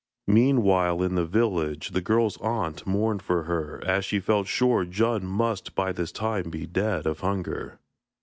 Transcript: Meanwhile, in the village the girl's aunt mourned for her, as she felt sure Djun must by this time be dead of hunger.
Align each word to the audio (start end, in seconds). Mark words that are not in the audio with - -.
Meanwhile, 0.25 1.03
in 1.03 1.13
the 1.13 1.27
village 1.27 1.91
the 1.91 2.01
girl's 2.01 2.35
aunt 2.37 2.87
mourned 2.87 3.21
for 3.21 3.43
her, 3.43 3.83
as 3.85 4.03
she 4.03 4.19
felt 4.19 4.47
sure 4.47 4.83
Djun 4.83 5.21
must 5.21 5.75
by 5.75 5.91
this 5.91 6.11
time 6.11 6.49
be 6.49 6.65
dead 6.65 7.05
of 7.05 7.19
hunger. 7.19 7.77